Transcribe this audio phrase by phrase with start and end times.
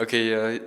[0.00, 0.60] Okay, uh,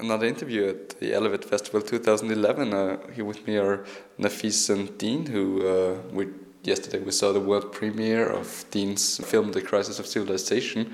[0.00, 2.74] another interview at the Elevate Festival 2011.
[2.74, 3.84] Uh, here with me are
[4.18, 6.26] Nafeez and Dean, who uh, we
[6.64, 10.92] yesterday we saw the world premiere of Dean's film The Crisis of Civilization,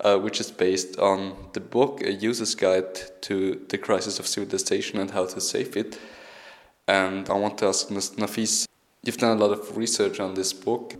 [0.00, 4.98] uh, which is based on the book A User's Guide to the Crisis of Civilization
[4.98, 5.98] and How to Save It.
[6.86, 8.66] And I want to ask Nafeez,
[9.02, 10.94] you've done a lot of research on this book.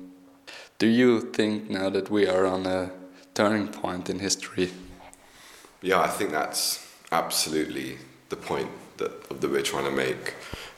[0.79, 2.91] Do you think now that we are on a
[3.33, 4.73] turning point in history?
[5.81, 7.99] Yeah, I think that's absolutely
[8.31, 10.35] the point that, that we're trying to make.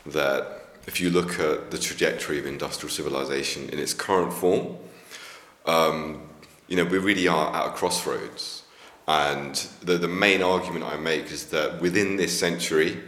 [0.06, 4.76] That if you look at the trajectory of industrial civilization in its current form,
[5.64, 6.28] um,
[6.68, 8.64] you know, we really are at a crossroads.
[9.08, 12.98] And the, the main argument I make is that within this century,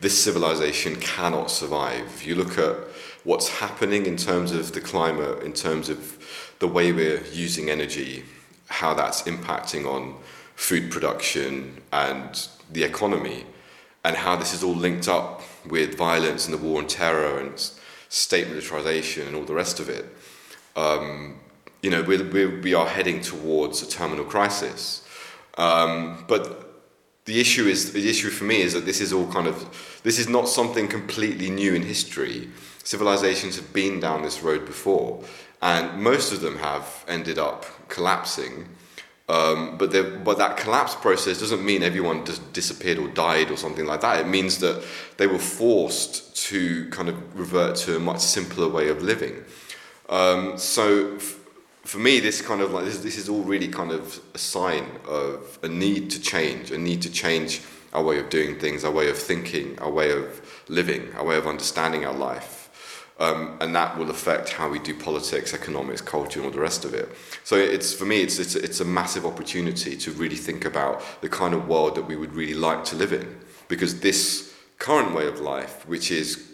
[0.00, 2.06] this civilization cannot survive.
[2.06, 2.76] If you look at
[3.24, 8.24] what's happening in terms of the climate, in terms of the way we're using energy,
[8.66, 10.16] how that's impacting on
[10.56, 13.44] food production and the economy,
[14.04, 17.70] and how this is all linked up with violence and the war on terror and
[18.08, 20.04] state militarization and all the rest of it.
[20.74, 21.40] Um,
[21.82, 25.06] you know, we're, we're, we are heading towards a terminal crisis.
[25.58, 26.66] Um, but
[27.24, 30.18] the issue is the issue for me is that this is all kind of this
[30.18, 32.48] is not something completely new in history.
[32.84, 35.22] Civilizations have been down this road before,
[35.60, 38.68] and most of them have ended up collapsing
[39.28, 39.90] um, but,
[40.24, 44.20] but that collapse process doesn't mean everyone just disappeared or died or something like that.
[44.20, 44.84] It means that
[45.16, 49.44] they were forced to kind of revert to a much simpler way of living.
[50.08, 51.40] Um, so f-
[51.82, 54.86] for me, this kind of like this, this is all really kind of a sign
[55.08, 58.92] of a need to change, a need to change our way of doing things, our
[58.92, 62.55] way of thinking, our way of living, our way of understanding our life.
[63.18, 66.84] Um, and that will affect how we do politics, economics, culture, and all the rest
[66.84, 67.08] of it.
[67.44, 71.28] So it's for me, it's, it's it's a massive opportunity to really think about the
[71.30, 73.26] kind of world that we would really like to live in,
[73.68, 76.44] because this current way of life, which is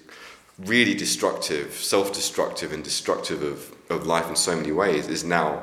[0.57, 5.63] really destructive, self-destructive, and destructive of, of life in so many ways, is now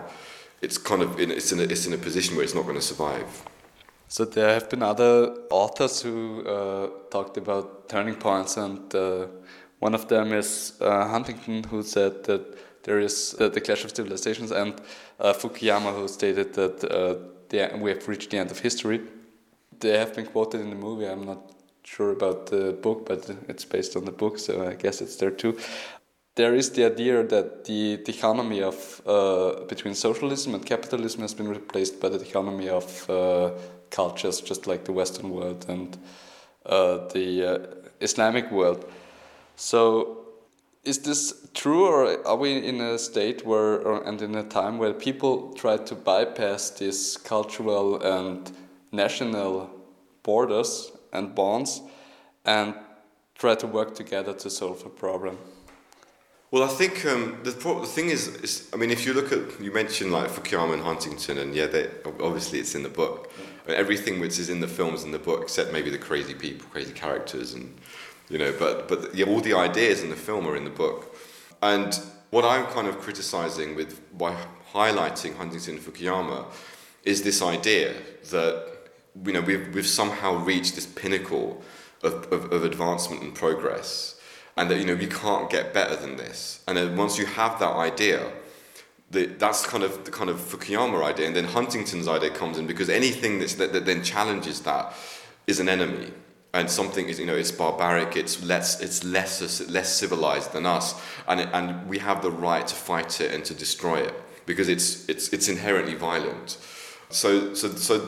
[0.62, 2.76] it's kind of in, it's in a, it's in a position where it's not going
[2.76, 3.46] to survive.
[4.10, 8.94] So there have been other authors who uh, talked about turning points and.
[8.94, 9.28] Uh,
[9.80, 13.96] one of them is uh, Huntington, who said that there is uh, the clash of
[13.96, 14.74] civilizations, and
[15.20, 17.16] uh, Fukuyama, who stated that uh,
[17.50, 19.02] the, we have reached the end of history.
[19.80, 21.08] They have been quoted in the movie.
[21.08, 21.54] I'm not
[21.84, 25.32] sure about the book, but it's based on the book, so I guess it's there
[25.32, 25.58] too.
[26.36, 31.48] There is the idea that the dichotomy of uh, between socialism and capitalism has been
[31.48, 33.52] replaced by the dichotomy of uh,
[33.90, 35.98] cultures, just like the Western world and
[36.64, 38.86] the Islamic world.
[39.62, 40.20] So,
[40.86, 44.78] is this true, or are we in a state where, or, and in a time
[44.78, 48.50] where people try to bypass these cultural and
[48.94, 49.70] national
[50.24, 51.82] borders and bonds
[52.46, 52.74] and
[53.36, 55.38] try to work together to solve a problem?
[56.52, 59.62] Well, I think um, the, the thing is, is, I mean, if you look at,
[59.62, 63.30] you mentioned like Fukuyama and Huntington, and yeah, they, obviously it's in the book.
[63.38, 66.34] I mean, everything which is in the films in the book, except maybe the crazy
[66.34, 67.78] people, crazy characters, and
[68.30, 71.16] you know, but but yeah, all the ideas in the film are in the book.
[71.62, 74.36] And what I'm kind of criticizing with by
[74.72, 76.46] highlighting Huntington and Fukuyama
[77.04, 77.94] is this idea
[78.30, 78.66] that
[79.26, 81.62] you know we've we've somehow reached this pinnacle
[82.04, 84.20] of, of, of advancement and progress,
[84.56, 86.64] and that you know we can't get better than this.
[86.68, 88.32] And then once you have that idea,
[89.10, 92.68] the, that's kind of the kind of Fukuyama idea, and then Huntington's idea comes in
[92.68, 94.94] because anything that's, that, that then challenges that
[95.48, 96.12] is an enemy
[96.54, 101.00] and something is you know it's barbaric it's less it's less less civilized than us
[101.28, 104.14] and it, and we have the right to fight it and to destroy it
[104.50, 106.58] because it's it's it's inherently violent.
[107.10, 108.00] So so so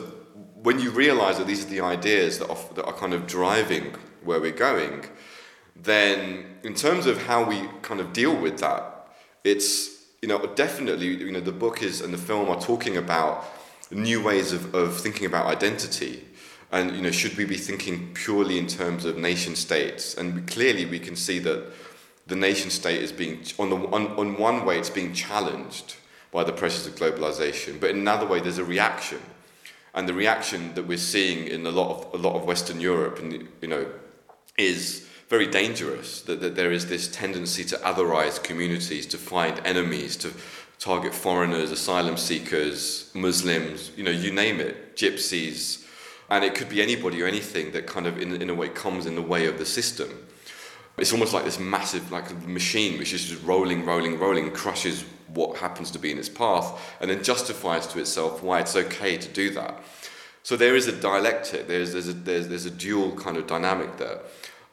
[0.66, 3.94] when you realize that these are the ideas that are, that are kind of driving
[4.24, 5.04] where we're going
[5.74, 8.82] then in terms of how we kind of deal with that
[9.44, 9.70] it's
[10.20, 13.44] you know definitely you know the book is and the film are talking about
[13.90, 16.24] new ways of, of thinking about identity
[16.72, 20.16] and you know, should we be thinking purely in terms of nation states?
[20.16, 21.66] And clearly, we can see that
[22.26, 25.96] the nation state is being, on, the, on, on one way, it's being challenged
[26.30, 29.20] by the pressures of globalization, but in another way, there's a reaction.
[29.94, 33.18] And the reaction that we're seeing in a lot of, a lot of Western Europe,
[33.18, 33.86] and, you know,
[34.56, 36.22] is very dangerous.
[36.22, 40.32] That, that there is this tendency to otherize communities, to find enemies, to
[40.78, 45.81] target foreigners, asylum seekers, Muslims, you know, you name it, gypsies,
[46.32, 49.06] and it could be anybody or anything that kind of in, in a way comes
[49.06, 50.08] in the way of the system
[50.98, 55.56] it's almost like this massive like machine which is just rolling rolling rolling crushes what
[55.58, 56.68] happens to be in its path
[57.00, 59.74] and then justifies to itself why it's okay to do that
[60.44, 63.96] So there is a dialectic, there's, there's, a, there's, there's a dual kind of dynamic
[63.98, 64.18] there.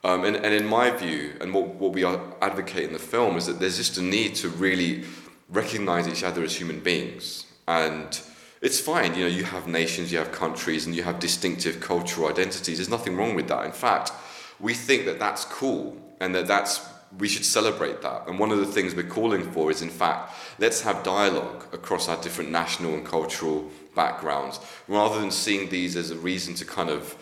[0.03, 3.37] Um, and, and in my view, and what, what we are advocate in the film,
[3.37, 5.03] is that there's just a need to really
[5.49, 7.45] recognize each other as human beings.
[7.67, 8.19] And
[8.61, 12.29] it's fine, you know, you have nations, you have countries, and you have distinctive cultural
[12.29, 12.77] identities.
[12.77, 13.65] There's nothing wrong with that.
[13.65, 14.11] In fact,
[14.59, 16.85] we think that that's cool and that that's
[17.17, 18.27] we should celebrate that.
[18.27, 22.07] And one of the things we're calling for is, in fact, let's have dialogue across
[22.07, 26.89] our different national and cultural backgrounds, rather than seeing these as a reason to kind
[26.89, 27.15] of,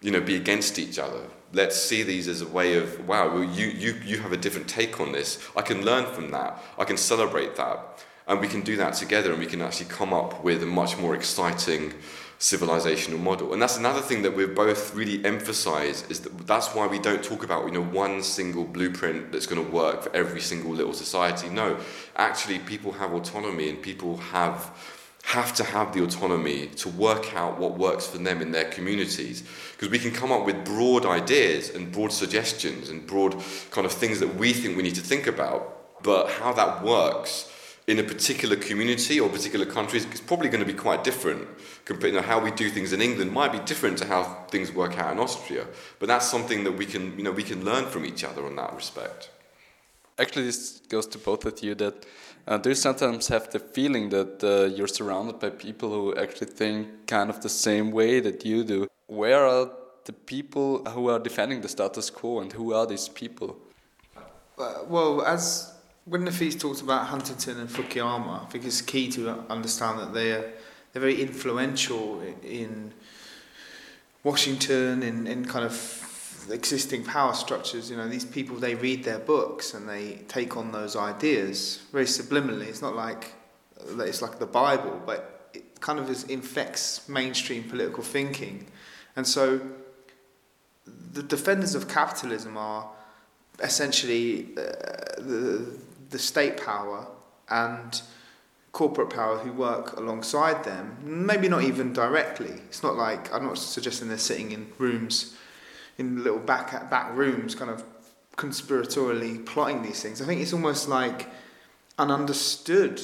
[0.00, 1.20] you know, be against each other.
[1.52, 4.66] Let's see these as a way of, wow, well, you, you, you have a different
[4.66, 5.38] take on this.
[5.54, 6.62] I can learn from that.
[6.78, 7.93] I can celebrate that.
[8.26, 10.96] And we can do that together and we can actually come up with a much
[10.96, 11.92] more exciting
[12.40, 13.52] civilizational model.
[13.52, 17.22] And that's another thing that we both really emphasize is that that's why we don't
[17.22, 20.92] talk about, you know, one single blueprint that's going to work for every single little
[20.92, 21.48] society.
[21.48, 21.78] No,
[22.16, 24.72] actually people have autonomy and people have
[25.24, 29.42] have to have the autonomy to work out what works for them in their communities
[29.72, 33.34] because we can come up with broad ideas and broad suggestions and broad
[33.70, 37.50] kind of things that we think we need to think about but how that works
[37.86, 41.46] in a particular community or particular countries is probably going to be quite different.
[41.84, 44.72] Compared, you know, how we do things in England might be different to how things
[44.72, 45.66] work out in Austria.
[45.98, 48.56] But that's something that we can, you know, we can learn from each other in
[48.56, 49.30] that respect.
[50.18, 51.74] Actually, this goes to both of you.
[51.74, 52.06] That
[52.46, 56.46] uh, do you sometimes have the feeling that uh, you're surrounded by people who actually
[56.46, 58.86] think kind of the same way that you do?
[59.08, 59.70] Where are
[60.04, 63.56] the people who are defending the status quo, and who are these people?
[64.56, 65.74] Uh, well, as
[66.06, 70.52] when Nafeez talks about Huntington and Fukuyama, I think it's key to understand that they're
[70.92, 72.92] they're very influential in
[74.22, 77.90] Washington in, in kind of existing power structures.
[77.90, 82.04] You know, these people they read their books and they take on those ideas very
[82.04, 82.66] subliminally.
[82.66, 83.32] It's not like
[83.98, 88.66] it's like the Bible, but it kind of is, infects mainstream political thinking,
[89.16, 89.60] and so
[91.12, 92.90] the defenders of capitalism are
[93.60, 94.62] essentially uh,
[95.18, 95.78] the
[96.14, 97.08] the state power
[97.48, 98.00] and
[98.70, 102.52] corporate power who work alongside them, maybe not even directly.
[102.68, 105.36] It's not like, I'm not suggesting they're sitting in rooms,
[105.98, 107.82] in little back, back rooms, kind of
[108.36, 110.22] conspiratorially plotting these things.
[110.22, 111.28] I think it's almost like
[111.98, 113.00] an understood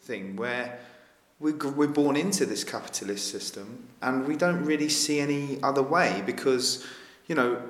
[0.00, 0.78] thing where
[1.38, 6.86] we're born into this capitalist system and we don't really see any other way because,
[7.26, 7.60] you know,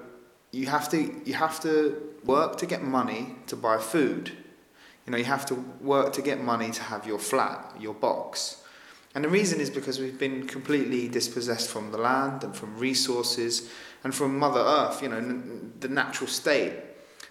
[0.53, 4.31] you have to, you have to work to get money to buy food
[5.07, 8.63] you know, you have to work to get money to have your flat, your box.
[9.15, 13.71] And the reason is because we've been completely dispossessed from the land and from resources
[14.05, 16.75] and from Mother Earth, you know, n- the natural state.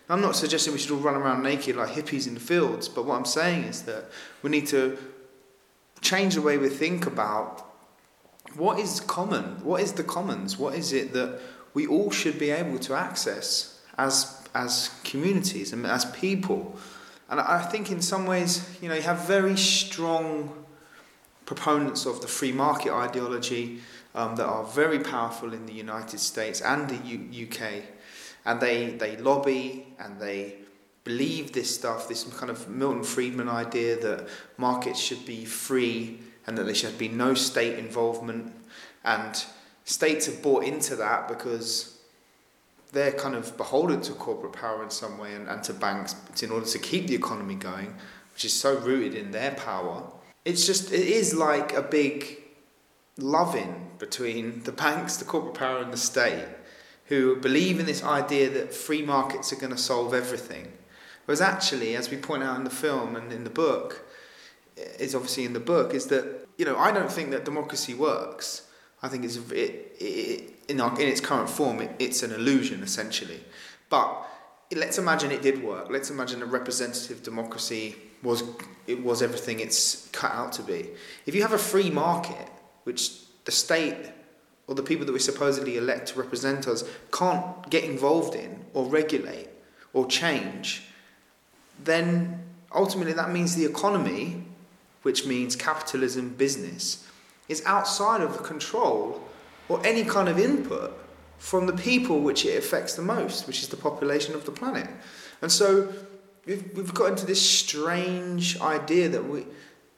[0.09, 3.05] I'm not suggesting we should all run around naked like hippies in the fields, but
[3.05, 4.05] what I'm saying is that
[4.41, 4.97] we need to
[6.01, 7.65] change the way we think about
[8.55, 11.39] what is common, what is the commons, what is it that
[11.73, 16.77] we all should be able to access as, as communities and as people.
[17.29, 20.65] And I think in some ways, you know, you have very strong
[21.45, 23.81] proponents of the free market ideology
[24.13, 27.83] um, that are very powerful in the United States and the U- UK.
[28.45, 30.55] And they, they lobby and they
[31.03, 34.27] believe this stuff, this kind of Milton Friedman idea that
[34.57, 38.53] markets should be free and that there should be no state involvement.
[39.03, 39.43] And
[39.83, 41.94] states have bought into that because
[42.95, 46.51] they're kind of beholden to corporate power in some way and, and to banks in
[46.51, 47.93] order to keep the economy going,
[48.33, 50.03] which is so rooted in their power.
[50.43, 52.37] It's just, it is like a big
[53.17, 56.45] loving between the banks, the corporate power, and the state,
[57.05, 60.71] who believe in this idea that free markets are going to solve everything.
[61.25, 64.05] Whereas actually, as we point out in the film and in the book,
[64.99, 68.67] is obviously in the book, is that, you know, I don't think that democracy works.
[69.01, 72.83] I think it's, it, it, in, our, in its current form, it, it's an illusion
[72.83, 73.39] essentially.
[73.89, 74.25] But
[74.75, 75.89] let's imagine it did work.
[75.89, 78.43] Let's imagine a representative democracy was
[78.87, 80.89] it was everything it's cut out to be.
[81.25, 82.49] If you have a free market,
[82.83, 84.11] which the state
[84.67, 88.85] or the people that we supposedly elect to represent us can't get involved in or
[88.85, 89.49] regulate
[89.93, 90.83] or change,
[91.83, 92.43] then
[92.73, 94.43] ultimately that means the economy,
[95.03, 97.07] which means capitalism, business,
[97.47, 99.21] is outside of the control
[99.69, 100.97] or any kind of input
[101.37, 104.89] from the people which it affects the most, which is the population of the planet.
[105.41, 105.93] And so
[106.45, 109.45] we've, we've got into this strange idea that we,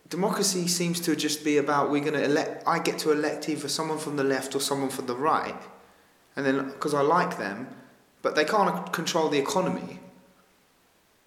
[0.10, 3.68] democracy seems to just be about we're going to elect, I get to elect either
[3.68, 5.56] someone from the left or someone from the right,
[6.36, 7.68] and then because I like them,
[8.22, 10.00] but they can't control the economy.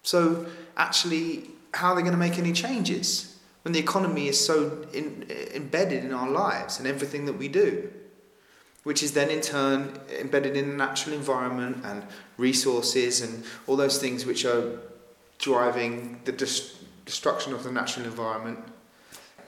[0.03, 0.45] So
[0.77, 5.27] actually, how are they going to make any changes when the economy is so in,
[5.53, 7.91] embedded in our lives and everything that we do?
[8.83, 12.03] Which is then in turn embedded in the natural environment and
[12.37, 14.79] resources and all those things which are
[15.37, 18.59] driving the dis- destruction of the natural environment.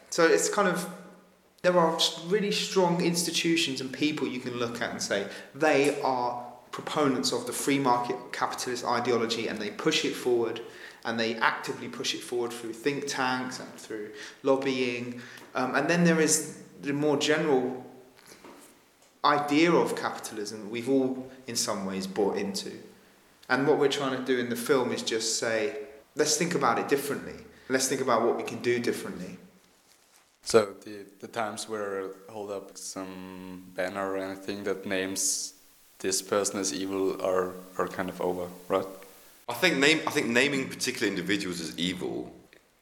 [0.09, 0.87] So it's kind of
[1.63, 1.97] there are
[2.27, 7.47] really strong institutions and people you can look at and say they are proponents of
[7.47, 10.59] the free market capitalist ideology and they push it forward
[11.05, 14.09] and they actively push it forward through think tanks and through
[14.43, 15.21] lobbying.
[15.55, 17.85] Um, and then there is the more general
[19.25, 22.71] idea of capitalism we've all, in some ways, bought into.
[23.49, 25.77] And what we're trying to do in the film is just say,
[26.15, 27.35] let's think about it differently.
[27.69, 29.37] Let's think about what we can do differently.
[30.43, 35.53] So the the times where hold up some banner or anything that names
[35.99, 38.85] this person as evil are are kind of over, right?
[39.47, 42.33] I think name I think naming particular individuals as evil,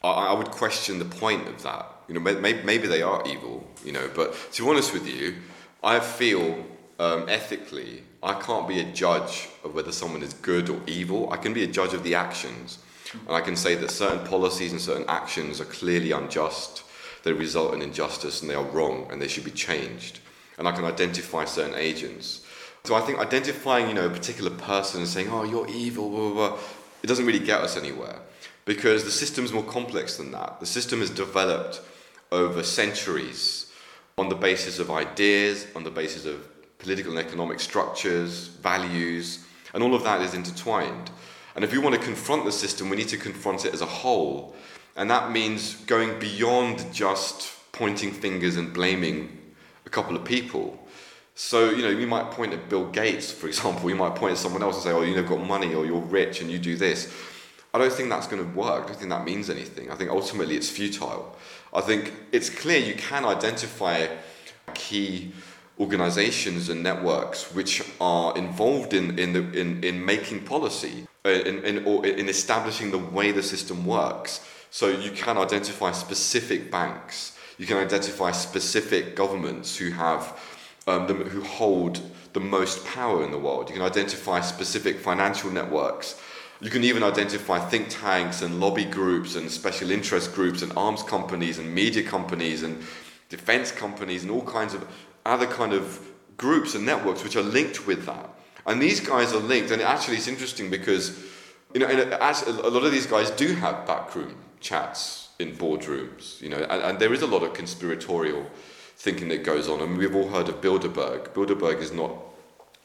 [0.02, 1.86] I, I would question the point of that.
[2.08, 3.64] You know, maybe, maybe they are evil.
[3.84, 5.36] You know, but to be honest with you,
[5.82, 6.64] I feel
[6.98, 11.32] um, ethically I can't be a judge of whether someone is good or evil.
[11.32, 12.78] I can be a judge of the actions,
[13.26, 16.84] and I can say that certain policies and certain actions are clearly unjust
[17.22, 20.20] they result in injustice and they are wrong and they should be changed.
[20.58, 22.44] And I can identify certain agents.
[22.84, 26.30] So I think identifying, you know, a particular person and saying, oh, you're evil, blah,
[26.30, 26.58] blah, blah,
[27.02, 28.18] it doesn't really get us anywhere
[28.64, 30.60] because the system's more complex than that.
[30.60, 31.80] The system is developed
[32.30, 33.61] over centuries
[34.22, 36.48] on the basis of ideas, on the basis of
[36.78, 41.10] political and economic structures, values, and all of that is intertwined.
[41.54, 43.92] And if we want to confront the system, we need to confront it as a
[44.00, 44.56] whole
[44.96, 49.38] and that means going beyond just pointing fingers and blaming
[49.86, 50.78] a couple of people.
[51.34, 54.38] So, you know, you might point at Bill Gates, for example, you might point at
[54.38, 57.12] someone else and say, oh, you've got money or you're rich and you do this.
[57.72, 58.84] I don't think that's going to work.
[58.84, 59.90] I don't think that means anything.
[59.90, 61.34] I think ultimately it's futile.
[61.72, 64.08] I think it's clear you can identify
[64.74, 65.32] key
[65.80, 71.64] organizations and networks which are involved in, in, the, in, in making policy, uh, in,
[71.64, 74.46] in, or in establishing the way the system works.
[74.70, 80.38] So you can identify specific banks, you can identify specific governments who have
[80.86, 82.00] um, the, who hold
[82.32, 83.68] the most power in the world.
[83.68, 86.20] You can identify specific financial networks.
[86.62, 91.02] You can even identify think tanks and lobby groups and special interest groups and arms
[91.02, 92.80] companies and media companies and
[93.28, 94.86] defense companies and all kinds of
[95.26, 96.00] other kind of
[96.36, 98.30] groups and networks which are linked with that.
[98.64, 101.18] And these guys are linked, and actually it's interesting because
[101.74, 106.58] you know, a lot of these guys do have backroom chats in boardrooms, you know,
[106.58, 108.46] and, and, there is a lot of conspiratorial
[108.96, 109.80] thinking that goes on.
[109.80, 111.30] I and mean, we've all heard of Bilderberg.
[111.30, 112.12] Bilderberg is not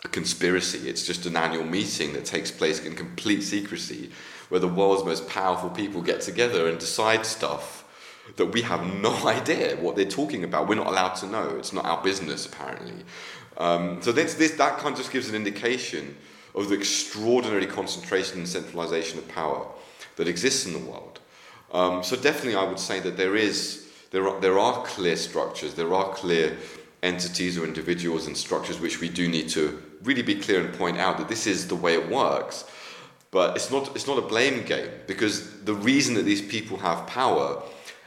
[0.03, 4.11] a conspiracy, it's just an annual meeting that takes place in complete secrecy
[4.49, 7.83] where the world's most powerful people get together and decide stuff
[8.35, 10.67] that we have no idea what they're talking about.
[10.67, 11.55] We're not allowed to know.
[11.57, 13.03] It's not our business, apparently.
[13.57, 16.15] Um, so this, this, that kind of just gives an indication
[16.53, 19.67] of the extraordinary concentration and centralization of power
[20.15, 21.19] that exists in the world.
[21.71, 25.73] Um, so definitely, I would say that there is there are, there are clear structures,
[25.73, 26.57] there are clear
[27.03, 30.97] entities or individuals and structures which we do need to really be clear and point
[30.97, 32.65] out that this is the way it works.
[33.31, 37.07] But it's not it's not a blame game because the reason that these people have
[37.07, 37.61] power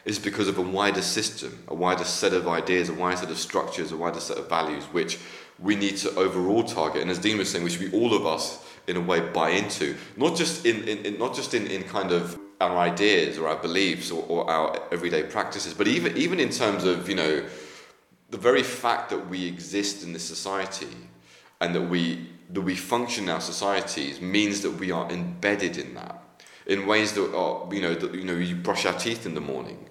[0.05, 3.39] is because of a wider system, a wider set of ideas, a wider set of
[3.39, 5.19] structures, a wider set of values, which
[5.59, 7.03] we need to overall target.
[7.03, 10.37] And as Dean was saying, we all of us in a way buy into, not
[10.37, 14.11] just in, in, in not just in, in kind of our ideas or our beliefs
[14.11, 17.45] or, or our everyday practices, but even even in terms of you know
[18.31, 20.89] the very fact that we exist in this society
[21.61, 25.95] and that we that we function in our societies means that we are embedded in
[25.95, 26.23] that
[26.67, 29.41] in ways that are you know that you know you brush our teeth in the
[29.41, 29.89] morning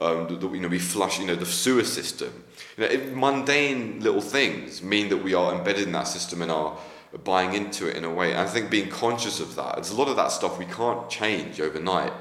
[0.00, 2.44] um, that, you know we flush you know the sewer system
[2.76, 6.78] you know mundane little things mean that we are embedded in that system and are
[7.24, 8.32] buying into it in a way.
[8.32, 11.08] And I think being conscious of that, there's a lot of that stuff we can't
[11.08, 12.12] change overnight.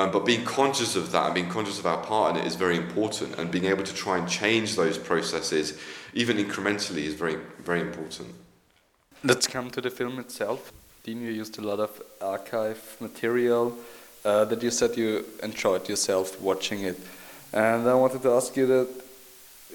[0.00, 2.54] Um, but being conscious of that and being conscious of our part in it is
[2.54, 3.38] very important.
[3.38, 5.78] And being able to try and change those processes,
[6.14, 8.34] even incrementally, is very, very important.
[9.22, 10.72] Let's come to the film itself.
[11.02, 11.90] Dean, you used a lot of
[12.22, 13.76] archive material
[14.24, 16.98] uh, that you said you enjoyed yourself watching it.
[17.52, 18.88] And I wanted to ask you that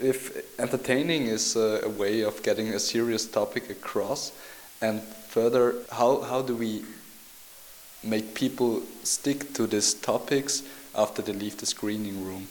[0.01, 4.31] if entertaining is a, a, way of getting a serious topic across,
[4.81, 6.83] and further, how, how do we
[8.05, 10.63] make people stick to these topics
[10.95, 12.47] after they leave the screening room?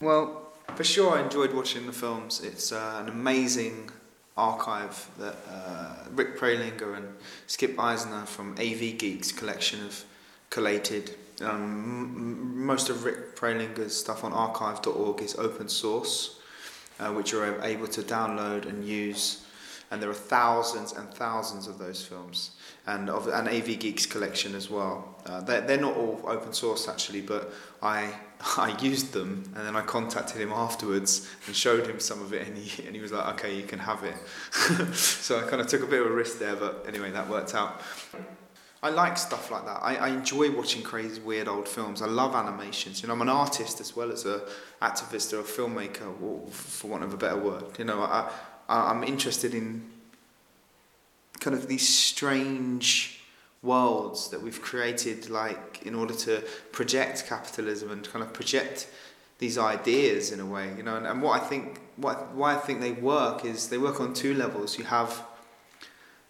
[0.00, 0.42] Well,
[0.74, 2.40] for sure, I enjoyed watching the films.
[2.40, 3.90] It's uh, an amazing
[4.36, 7.08] archive that uh, Rick Prelinger and
[7.46, 10.04] Skip Elsheimer from AV Geeks collection have
[10.50, 11.14] collated.
[11.40, 16.40] Um, most of Rick Prelinger's stuff on archive.org is open source
[16.98, 19.43] uh, which are able to download and use.
[19.94, 22.50] And there are thousands and thousands of those films,
[22.84, 25.14] and of an AV Geeks collection as well.
[25.24, 28.12] Uh, they're, they're not all open source actually, but I
[28.58, 32.44] I used them, and then I contacted him afterwards and showed him some of it,
[32.44, 34.16] and he and he was like, "Okay, you can have it."
[34.96, 37.54] so I kind of took a bit of a risk there, but anyway, that worked
[37.54, 37.80] out.
[38.82, 39.78] I like stuff like that.
[39.80, 42.02] I, I enjoy watching crazy, weird old films.
[42.02, 43.00] I love animations.
[43.00, 44.42] You know, I'm an artist as well as a
[44.82, 47.78] activist or a filmmaker, for want of a better word.
[47.78, 48.30] You know, I, I
[48.68, 49.90] I'm interested in
[51.40, 53.20] kind of these strange
[53.62, 58.88] worlds that we've created, like in order to project capitalism and kind of project
[59.38, 60.72] these ideas in a way.
[60.76, 63.78] You know, and, and what I think, what why I think they work is they
[63.78, 64.78] work on two levels.
[64.78, 65.24] You have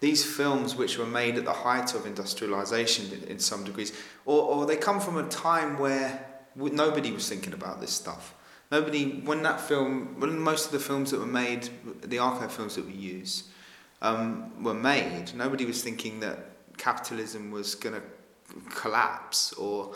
[0.01, 3.93] these films which were made at the height of industrialization in, in some degrees,
[4.27, 6.27] or, or they come from a time where
[6.57, 8.35] nobody was thinking about this stuff.
[8.75, 11.69] Nobody, when that film, when most of the films that were made,
[12.03, 13.45] the archive films that we use,
[14.03, 16.39] um, were made, nobody was thinking that
[16.77, 18.03] capitalism was going to
[18.75, 19.95] collapse or,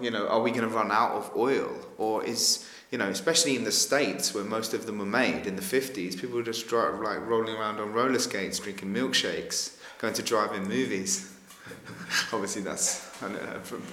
[0.00, 3.56] you know, are we going to run out of oil or is you know, especially
[3.56, 6.66] in the States where most of them were made in the 50s, people were just
[6.66, 11.30] drive, like rolling around on roller skates, drinking milkshakes, going to drive-in movies.
[12.32, 13.10] Obviously, that's,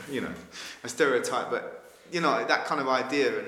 [0.10, 0.34] you know,
[0.86, 3.40] a stereotype, but, you know, that kind of idea.
[3.40, 3.48] And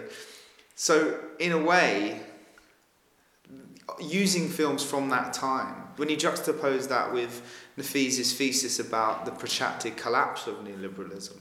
[0.75, 2.21] so, in a way,
[4.01, 7.41] using films from that time, when you juxtapose that with
[7.77, 11.37] Nafeez's thesis about the protracted collapse of neoliberalism,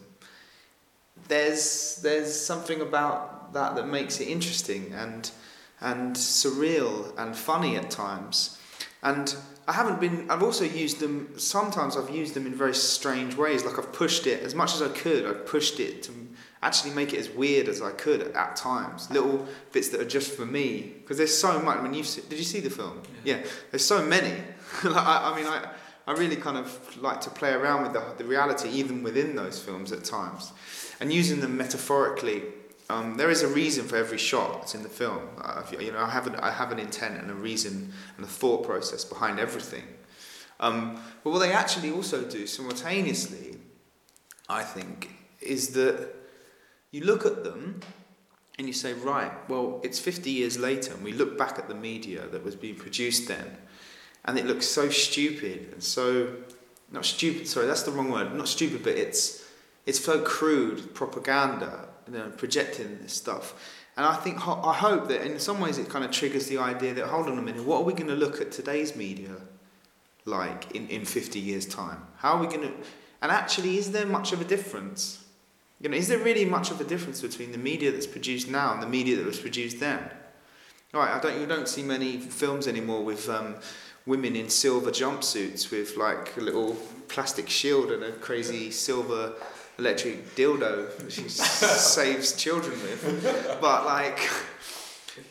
[1.28, 5.30] there's, there's something about that that makes it interesting and
[5.82, 8.58] and surreal and funny at times.
[9.02, 9.34] And
[9.66, 10.30] I haven't been.
[10.30, 11.34] I've also used them.
[11.36, 13.64] Sometimes I've used them in very strange ways.
[13.64, 15.26] Like I've pushed it as much as I could.
[15.26, 16.12] I've pushed it to
[16.62, 19.10] actually make it as weird as I could at, at times.
[19.10, 20.94] Little bits that are just for me.
[21.00, 21.78] Because there's so much.
[21.78, 23.02] I mean, you did you see the film?
[23.24, 23.36] Yeah.
[23.36, 24.32] yeah there's so many.
[24.84, 25.68] like, I, I, mean, I
[26.06, 29.60] I really kind of like to play around with the, the reality even within those
[29.60, 30.52] films at times,
[31.00, 32.42] and using them metaphorically
[32.92, 35.22] um, there is a reason for every shot that's in the film.
[35.40, 38.28] Uh, you know, I have, an, I have an intent and a reason and a
[38.28, 39.84] thought process behind everything.
[40.60, 43.56] Um, but what they actually also do simultaneously,
[44.48, 45.10] I think,
[45.40, 46.14] is that
[46.92, 47.80] you look at them
[48.58, 51.74] and you say, right, well, it's 50 years later, and we look back at the
[51.74, 53.56] media that was being produced then,
[54.24, 56.34] and it looks so stupid and so,
[56.92, 59.48] not stupid, sorry, that's the wrong word, not stupid, but it's,
[59.86, 63.80] it's so crude propaganda you know, projecting this stuff.
[63.96, 66.94] And I think I hope that in some ways it kind of triggers the idea
[66.94, 69.34] that hold on a minute, what are we going to look at today's media
[70.24, 72.06] like in, in 50 years' time?
[72.16, 72.72] How are we going to
[73.20, 75.21] and actually is there much of a difference?
[75.82, 78.72] You know, is there really much of a difference between the media that's produced now
[78.72, 79.98] and the media that was produced then?
[80.94, 83.56] Right, I don't you don't see many films anymore with um,
[84.06, 86.76] women in silver jumpsuits with like a little
[87.08, 89.32] plastic shield and a crazy silver
[89.76, 93.58] electric dildo she saves children with.
[93.60, 94.20] But like,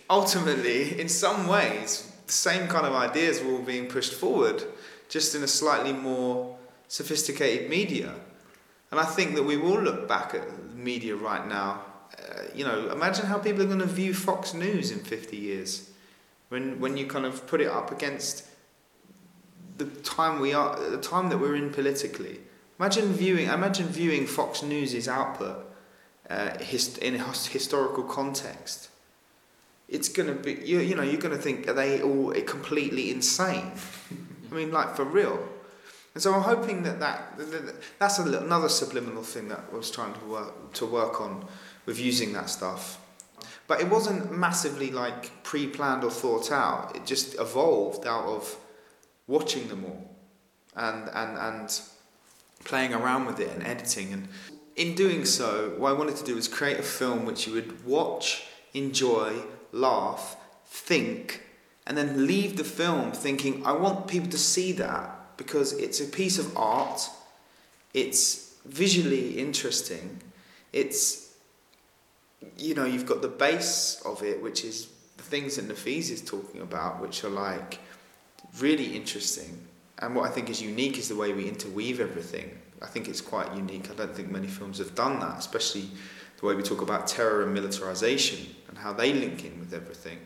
[0.10, 4.64] ultimately, in some ways, the same kind of ideas were all being pushed forward,
[5.08, 6.58] just in a slightly more
[6.90, 8.16] sophisticated media.
[8.92, 11.82] And I think that we will look back at media right now.
[12.18, 15.90] Uh, you know, imagine how people are going to view Fox News in 50 years.
[16.50, 18.46] When, when you kind of put it up against
[19.78, 22.42] the time we are, the time that we're in politically,
[22.82, 25.72] Imagine viewing, imagine viewing Fox News' output
[26.28, 28.90] uh, hist- in a historical context.
[29.88, 33.72] It's gonna be, you, you know, you're gonna think, are they all completely insane?
[34.52, 35.48] I mean, like for real.
[36.14, 39.90] And so I'm hoping that, that, that that's a, another subliminal thing that I was
[39.90, 41.46] trying to work to work on
[41.86, 43.00] with using that stuff.
[43.68, 46.96] But it wasn't massively like pre-planned or thought out.
[46.96, 48.58] It just evolved out of
[49.28, 50.16] watching them all,
[50.76, 51.82] and and and
[52.66, 54.12] playing around with it and editing.
[54.12, 54.28] And
[54.76, 57.86] in doing so, what I wanted to do was create a film which you would
[57.86, 58.44] watch,
[58.74, 59.34] enjoy,
[59.72, 61.44] laugh, think,
[61.88, 66.06] and then leave the film thinking, I want people to see that because it's a
[66.06, 67.02] piece of art,
[67.94, 70.22] it's visually interesting,
[70.72, 71.34] it's,
[72.58, 76.22] you know, you've got the base of it, which is the things that Nafeez is
[76.22, 77.80] talking about, which are like
[78.60, 79.68] really interesting
[80.02, 82.58] and what I think is unique is the way we interweave everything.
[82.82, 83.90] I think it's quite unique.
[83.92, 85.88] I don't think many films have done that, especially
[86.40, 90.18] the way we talk about terror and militarization and how they link in with everything.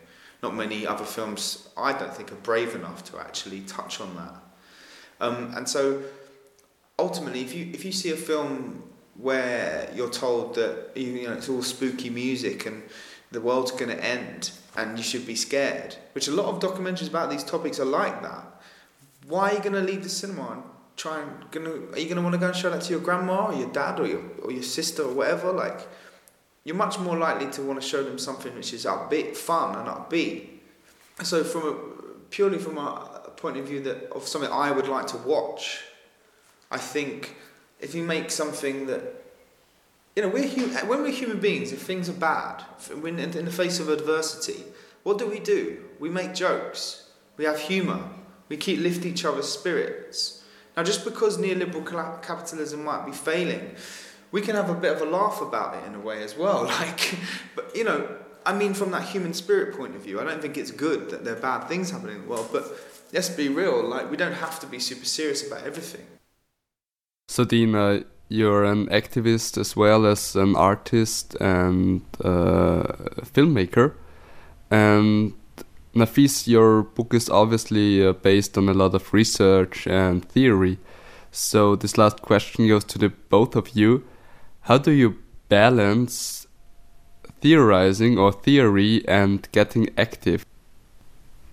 [0.41, 4.36] Not many other films, I don't think, are brave enough to actually touch on that.
[5.19, 6.04] Um, and so,
[6.99, 8.84] ultimately, if you if you see a film
[9.15, 12.84] where you're told that you know it's all spooky music and
[13.32, 15.95] the world's going to end, and you should be scared.
[16.13, 18.45] Which a lot of documentaries about these topics are like that.
[19.28, 20.63] Why are you gonna leave the cinema and
[20.97, 21.71] try and gonna?
[21.93, 23.99] Are you gonna want to go and show that to your grandma or your dad
[23.99, 25.51] or your or your sister or whatever?
[25.51, 25.88] Like,
[26.63, 29.88] you're much more likely to want to show them something which is upbeat, fun, and
[29.88, 30.49] upbeat.
[31.23, 31.73] So, from a
[32.30, 35.84] purely from a point of view that of something I would like to watch,
[36.71, 37.36] I think
[37.80, 39.04] if you make something that
[40.15, 42.62] you know we're hum- when we're human beings, if things are bad,
[43.02, 44.63] when in the face of adversity,
[45.04, 45.84] what do we do?
[46.00, 47.10] We make jokes.
[47.38, 48.10] We have humour.
[48.50, 50.43] We keep lift each other's spirits.
[50.76, 53.76] Now, just because neoliberal capitalism might be failing,
[54.32, 56.65] we can have a bit of a laugh about it in a way as well.
[56.80, 57.17] Like,
[57.56, 60.58] but you know, I mean, from that human spirit point of view, I don't think
[60.58, 62.50] it's good that there are bad things happening in the world.
[62.52, 62.65] But
[63.13, 63.84] let's be real.
[63.84, 66.06] Like, we don't have to be super serious about everything.
[67.28, 72.84] So, Dina, you're an activist as well as an artist and uh,
[73.34, 73.94] filmmaker,
[74.70, 75.34] and
[75.96, 80.78] Nafeez, your book is obviously uh, based on a lot of research and theory.
[81.32, 84.04] So this last question goes to the both of you.
[84.62, 86.48] How do you balance
[87.39, 90.46] theorizing or theory and getting active?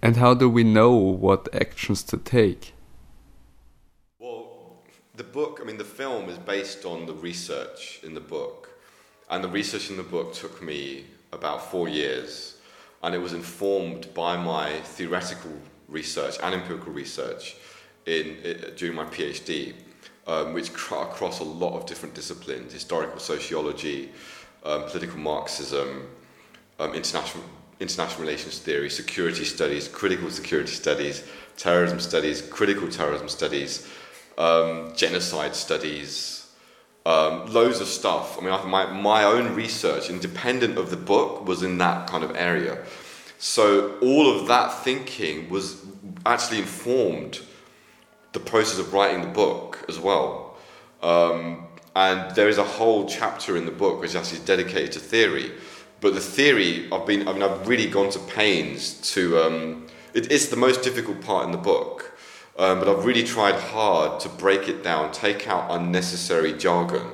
[0.03, 2.75] And how do we know what actions to take?
[4.19, 4.81] Well,
[5.15, 8.71] the book, I mean, the film is based on the research in the book.
[9.31, 12.57] And the research in the book took me about four years
[13.03, 15.53] and it was informed by my theoretical
[15.88, 17.57] research and empirical research
[18.07, 19.75] in, in during my PhD,
[20.27, 24.11] um, which across a lot of different disciplines: historical sociology,
[24.65, 26.09] um, political Marxism,
[26.79, 27.45] um, international
[27.83, 31.25] international relations theory, security studies, critical security studies,
[31.57, 33.87] terrorism studies, critical terrorism studies,
[34.38, 36.47] um, genocide studies,
[37.05, 38.38] um, loads of stuff.
[38.38, 42.37] I mean, my, my own research, independent of the book, was in that kind of
[42.37, 42.79] area.
[43.38, 45.85] So all of that thinking was
[46.25, 47.40] actually informed
[48.33, 50.57] the process of writing the book as well.
[51.03, 55.01] Um, and there is a whole chapter in the book which is actually dedicated to
[55.01, 55.51] theory.
[56.03, 59.38] But the theory, I've been, I mean, I've really gone to pains to.
[59.38, 62.12] Um, it, it's the most difficult part in the book
[62.59, 67.07] um, but I've really tried hard to break it down, take out unnecessary jargon,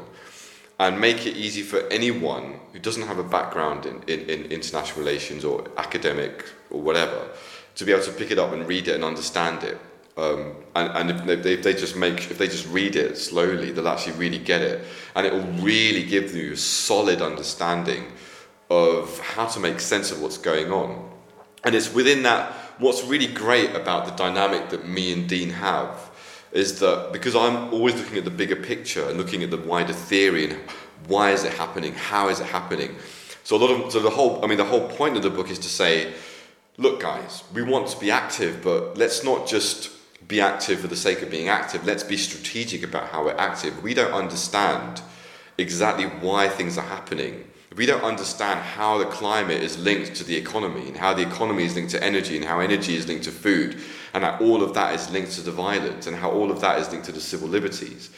[0.81, 4.98] and make it easy for anyone who doesn't have a background in, in, in international
[4.98, 7.29] relations or academic or whatever
[7.77, 9.79] to be able to pick it up and read it and understand it.
[10.16, 13.70] Um, and, and if they, if they just make if they just read it slowly,
[13.70, 18.05] they'll actually really get it, and it will really give you a solid understanding
[18.70, 21.11] of how to make sense of what's going on.
[21.64, 26.11] And it's within that what's really great about the dynamic that me and Dean have
[26.52, 29.92] is that because I'm always looking at the bigger picture and looking at the wider
[29.92, 30.59] theory and
[31.07, 32.96] why is it happening, how is it happening.
[33.44, 35.50] So a lot of so the whole I mean the whole point of the book
[35.50, 36.12] is to say,
[36.76, 39.90] look guys, we want to be active, but let's not just
[40.26, 41.85] be active for the sake of being active.
[41.87, 43.83] Let's be strategic about how we're active.
[43.83, 45.02] We don't understand
[45.57, 47.44] exactly why things are happening
[47.76, 51.64] we don't understand how the climate is linked to the economy and how the economy
[51.64, 53.78] is linked to energy and how energy is linked to food
[54.14, 56.78] and how all of that is linked to the violence and how all of that
[56.78, 58.11] is linked to the civil liberties,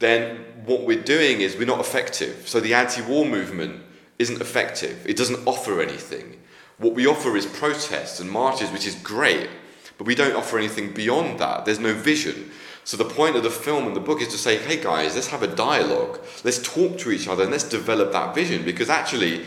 [0.00, 2.48] then what we're doing is we're not effective.
[2.48, 3.82] So the anti war movement
[4.18, 6.40] isn't effective, it doesn't offer anything.
[6.78, 9.48] What we offer is protests and marches, which is great,
[9.96, 11.64] but we don't offer anything beyond that.
[11.64, 12.50] There's no vision.
[12.88, 15.26] So the point of the film and the book is to say, hey guys, let's
[15.26, 16.20] have a dialogue.
[16.42, 19.44] Let's talk to each other and let's develop that vision because actually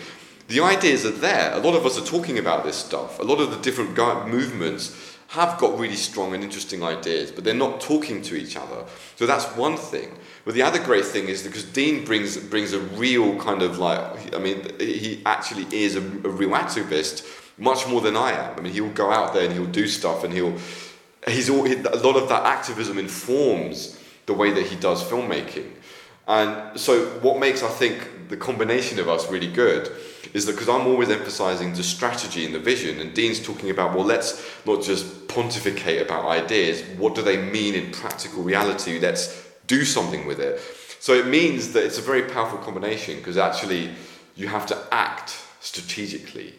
[0.47, 1.51] the ideas are there.
[1.53, 3.17] A lot of us are talking about this stuff.
[3.17, 7.55] A lot of the different movements have got really strong and interesting ideas, but they're
[7.55, 8.85] not talking to each other.
[9.15, 10.11] So that's one thing.
[10.45, 14.35] But the other great thing is because Dean brings brings a real kind of like
[14.35, 17.25] I mean he actually is a, a real activist
[17.57, 18.59] much more than I am.
[18.59, 20.59] I mean he'll go out there and he'll do stuff and he'll
[21.27, 25.71] he's all, a lot of that activism informs the way that he does filmmaking.
[26.27, 29.91] And so, what makes I think the combination of us really good
[30.33, 33.95] is that because I'm always emphasizing the strategy and the vision, and Dean's talking about,
[33.95, 38.99] well, let's not just pontificate about ideas, what do they mean in practical reality?
[38.99, 40.61] Let's do something with it.
[40.99, 43.91] So, it means that it's a very powerful combination because actually
[44.35, 46.53] you have to act strategically.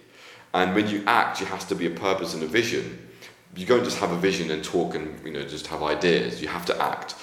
[0.55, 3.09] And when you act, you have to be a purpose and a vision
[3.55, 6.41] you don't just have a vision and talk and you know just have ideas.
[6.41, 7.15] You have to act,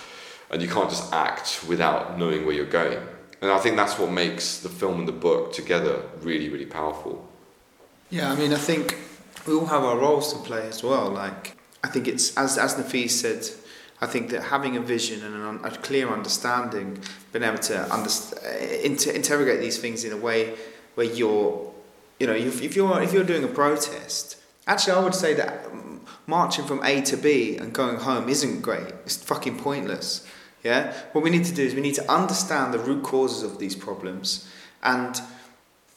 [0.52, 3.00] and you can't just act without knowing where you're going.
[3.42, 7.28] And I think that's what makes the film and the book together really, really powerful.
[8.10, 8.98] Yeah, I mean, I think
[9.48, 11.10] we all have our roles to play as well.
[11.10, 13.48] Like, I think it's as as Nafeez said.
[14.02, 17.00] I think that having a vision and a clear understanding,
[17.34, 20.56] being able to underst- eh, inter- interrogate these things in a way
[20.96, 21.70] where you're
[22.20, 24.36] you know, if, if you're if you're doing a protest,
[24.68, 28.62] actually, I would say that um, marching from A to B and going home isn't
[28.62, 28.88] great.
[29.06, 30.26] It's fucking pointless.
[30.64, 30.94] Yeah.
[31.14, 33.76] What we need to do is we need to understand the root causes of these
[33.76, 34.50] problems
[34.84, 35.20] and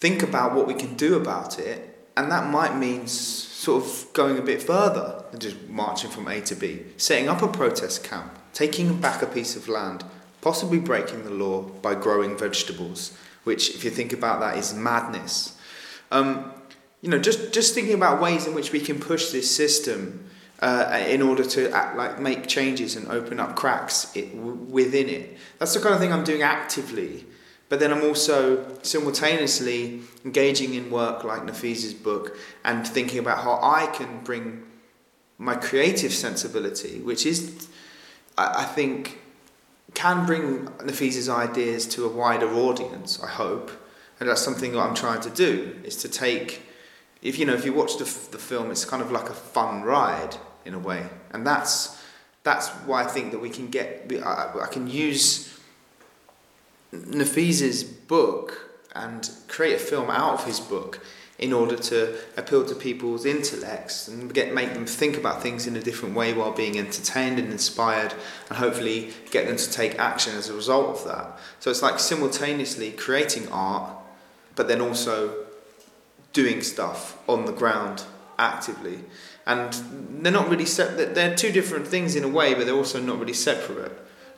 [0.02, 4.36] think about what we can do about it, and that might mean sort of going
[4.36, 8.36] a bit further than just marching from A to B, setting up a protest camp,
[8.52, 10.04] taking back a piece of land,
[10.40, 15.56] possibly breaking the law by growing vegetables, which, if you think about that, is madness.
[16.10, 16.52] Um,
[17.02, 21.04] you know, just just thinking about ways in which we can push this system uh,
[21.08, 25.36] in order to act, like make changes and open up cracks it, w- within it.
[25.58, 27.26] That's the kind of thing I'm doing actively.
[27.68, 33.58] But then I'm also simultaneously engaging in work like Nafeez's book and thinking about how
[33.62, 34.62] I can bring
[35.38, 37.68] my creative sensibility, which is,
[38.36, 39.20] I, I think,
[39.94, 43.18] can bring Nafeez's ideas to a wider audience.
[43.20, 43.70] I hope,
[44.20, 45.80] and that's something that I'm trying to do.
[45.82, 46.62] Is to take,
[47.22, 49.82] if you know, if you watch the, the film, it's kind of like a fun
[49.82, 52.02] ride in a way, and that's
[52.42, 54.10] that's why I think that we can get.
[54.24, 55.58] I, I can use
[56.92, 61.00] Nafeez's book and create a film out of his book
[61.38, 65.76] in order to appeal to people's intellects and get make them think about things in
[65.76, 68.12] a different way while being entertained and inspired
[68.48, 71.38] and hopefully get them to take action as a result of that.
[71.58, 73.90] So it's like simultaneously creating art
[74.54, 75.46] but then also
[76.32, 78.04] doing stuff on the ground
[78.38, 79.00] actively.
[79.46, 79.72] And
[80.22, 83.18] they're not really set they're two different things in a way but they're also not
[83.18, 83.92] really separate.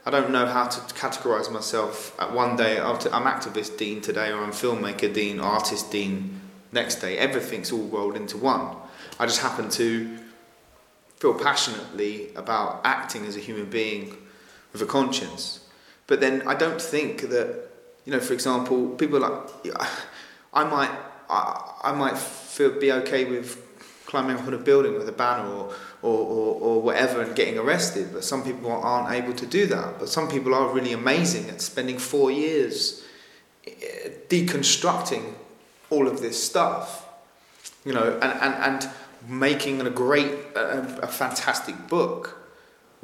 [0.07, 2.15] I don't know how to categorize myself.
[2.21, 6.97] At one day, oh, I'm activist Dean today, or I'm filmmaker Dean, artist Dean, next
[6.97, 7.17] day.
[7.17, 8.77] Everything's all rolled into one.
[9.19, 10.19] I just happen to
[11.17, 14.15] feel passionately about acting as a human being
[14.75, 15.61] with a conscience.
[16.07, 17.71] But then I don't think that,
[18.05, 19.33] you know, for example, people like,
[20.53, 20.91] I might,
[21.29, 23.61] I, I might feel, be okay with
[24.07, 27.59] climbing up on a building with a banner or, or, or, or whatever and getting
[27.59, 29.99] arrested, but some people aren't able to do that.
[29.99, 33.05] But some people are really amazing at spending four years
[33.67, 35.35] eh, deconstructing
[35.91, 37.07] all of this stuff,
[37.85, 38.91] you know, and, and, and
[39.29, 42.45] making a great, a, a fantastic book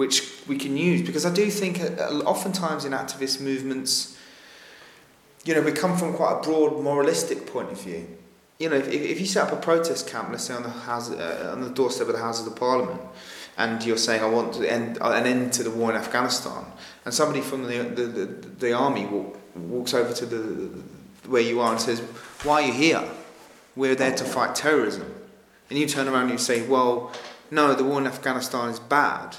[0.00, 4.16] which we can use because I do think uh, oftentimes in activist movements,
[5.44, 8.06] you know, we come from quite a broad moralistic point of view.
[8.58, 11.10] You know, if, if you set up a protest camp, let's say on the house,
[11.10, 13.00] uh, on the doorstep of the Houses of the Parliament,
[13.56, 16.64] and you're saying I want to end an end to the war in Afghanistan,
[17.04, 20.70] and somebody from the the, the, the army walk, walks over to the
[21.30, 22.00] where you are and says,
[22.42, 23.04] Why are you here?
[23.76, 25.14] We're there to fight terrorism.
[25.70, 27.12] And you turn around and you say, Well,
[27.50, 29.36] no, the war in Afghanistan is bad.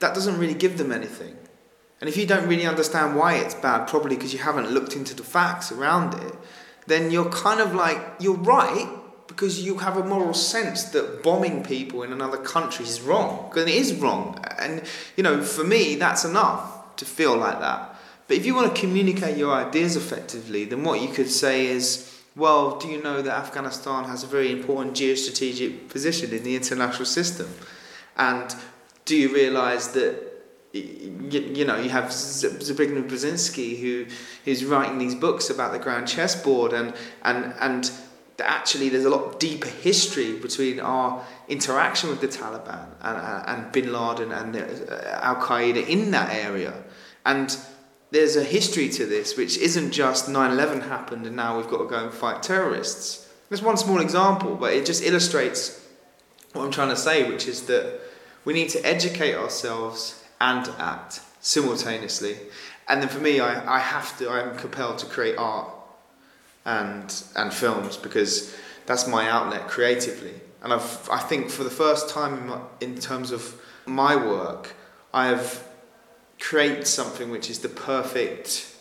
[0.00, 1.36] That doesn't really give them anything.
[2.00, 5.14] And if you don't really understand why it's bad, probably because you haven't looked into
[5.14, 6.34] the facts around it,
[6.86, 8.88] then you're kind of like, you're right,
[9.26, 13.48] because you have a moral sense that bombing people in another country is wrong.
[13.48, 14.38] Because it is wrong.
[14.58, 14.82] And,
[15.16, 17.96] you know, for me, that's enough to feel like that.
[18.28, 22.10] But if you want to communicate your ideas effectively, then what you could say is,
[22.36, 27.06] well, do you know that Afghanistan has a very important geostrategic position in the international
[27.06, 27.48] system?
[28.16, 28.54] And
[29.04, 30.33] do you realize that
[30.74, 34.06] you, you know you have Zbigniew Brzezinski who
[34.44, 37.92] is writing these books about the grand chessboard and and and
[38.40, 43.92] actually there's a lot deeper history between our interaction with the Taliban and, and, bin
[43.92, 46.82] Laden and uh, Al Qaeda in that area
[47.24, 47.56] and
[48.10, 51.78] there's a history to this, which isn't just 9 11 happened and now we've got
[51.78, 53.28] to go and fight terrorists.
[53.48, 55.84] There's one small example, but it just illustrates
[56.52, 58.00] what I'm trying to say, which is that
[58.44, 62.36] we need to educate ourselves and act simultaneously.
[62.86, 65.70] And then for me, I, I have to, I'm compelled to create art
[66.66, 68.54] and, and films because
[68.84, 70.34] that's my outlet creatively.
[70.62, 74.74] And I've, I think for the first time in, my, in terms of my work,
[75.14, 75.66] I have
[76.38, 78.76] created something which is the perfect,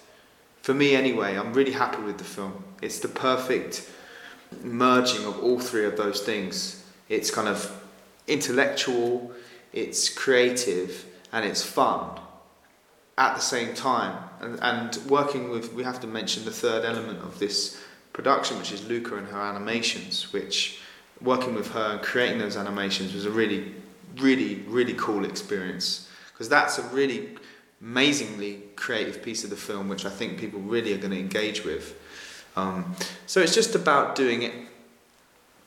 [0.61, 2.61] for me anyway, I'm really happy with the film.
[2.81, 3.89] It's the perfect
[4.63, 6.83] merging of all three of those things.
[7.07, 7.71] It's kind of
[8.27, 9.31] intellectual,
[9.71, 12.19] it's creative, and it's fun
[13.17, 14.23] at the same time.
[14.39, 17.81] And, and working with, we have to mention the third element of this
[18.13, 20.79] production, which is Luca and her animations, which
[21.19, 23.73] working with her and creating those animations was a really,
[24.17, 27.37] really, really cool experience because that's a really
[27.81, 31.65] amazingly creative piece of the film, which I think people really are going to engage
[31.65, 31.99] with.
[32.55, 34.53] Um, so it's just about doing it,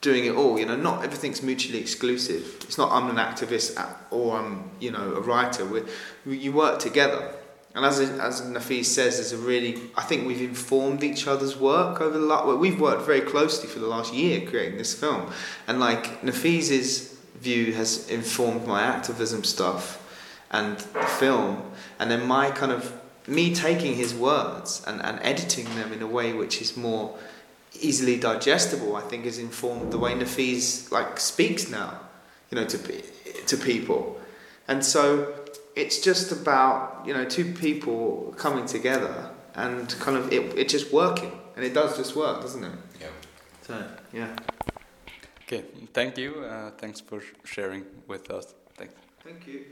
[0.07, 0.55] doing it all.
[0.61, 2.43] You know, not everything's mutually exclusive.
[2.67, 3.69] It's not I'm an activist
[4.11, 5.65] or I'm you know a writer.
[5.67, 7.23] we you work together,
[7.75, 12.01] And as as Nafeez says, there's a really I think we've informed each other's work
[12.01, 12.43] over the last.
[12.67, 15.23] We've worked very closely for the last year creating this film,
[15.67, 16.91] and like Nafeez's
[17.47, 19.85] view has informed my activism stuff
[20.51, 21.51] and the film,
[21.99, 22.83] and then my kind of
[23.27, 27.19] me taking his words and, and editing them in a way which is more
[27.81, 28.97] easily digestible.
[28.97, 32.01] I think has informed the way Nafeez like speaks now,
[32.51, 32.79] you know, to
[33.47, 34.21] to people,
[34.69, 35.35] and so
[35.75, 40.93] it's just about you know two people coming together and kind of it, it just
[40.93, 43.07] working and it does just work doesn't it Yeah.
[43.63, 44.37] so yeah
[45.49, 45.63] Okay,
[45.93, 46.43] thank you.
[46.45, 48.53] Uh, thanks for sharing with us.
[48.77, 48.95] Thanks.
[49.23, 49.65] thank you